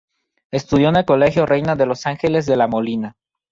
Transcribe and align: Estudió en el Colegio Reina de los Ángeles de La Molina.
Estudió 0.49 0.89
en 0.89 0.95
el 0.95 1.05
Colegio 1.05 1.45
Reina 1.45 1.75
de 1.75 1.85
los 1.85 2.07
Ángeles 2.07 2.47
de 2.47 2.55
La 2.55 2.65
Molina. 2.65 3.13